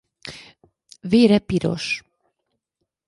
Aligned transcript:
Vére 1.11 1.39
piros. 1.39 1.85